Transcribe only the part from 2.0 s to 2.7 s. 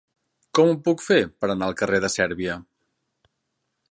de Sèrbia?